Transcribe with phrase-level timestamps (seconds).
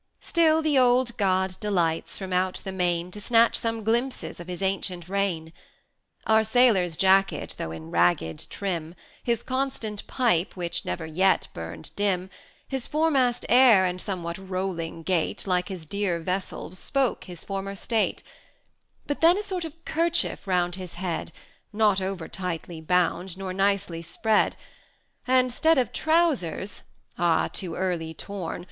[0.19, 4.63] Still the old God delights, from out the main, To snatch some glimpses of his
[4.63, 5.53] ancient reign.
[6.25, 12.31] Our sailor's jacket, though in ragged trim, His constant pipe, which never yet burned dim,
[12.67, 18.23] His foremast air, and somewhat rolling gait, Like his dear vessel, spoke his former state;
[19.05, 21.31] But then a sort of kerchief round his head,
[21.71, 24.55] Not over tightly bound, nor nicely spread;
[25.27, 26.81] And, 'stead of trowsers
[27.19, 27.49] (ah!
[27.53, 28.59] too early torn!